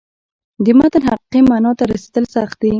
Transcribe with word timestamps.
د 0.65 0.67
متن 0.77 1.01
حقیقي 1.09 1.41
معنا 1.49 1.71
ته 1.77 1.83
رسېدل 1.91 2.25
سخت 2.35 2.57
دي. 2.61 2.69